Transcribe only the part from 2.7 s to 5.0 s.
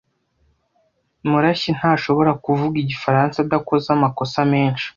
igifaransa adakoze amakosa menshi.